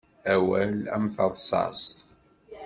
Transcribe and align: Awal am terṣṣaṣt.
Awal 0.33 0.73
am 0.95 1.05
terṣṣaṣt. 1.15 1.95